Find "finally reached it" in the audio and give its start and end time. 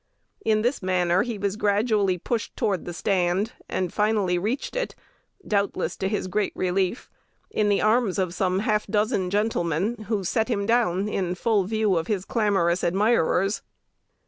3.93-4.95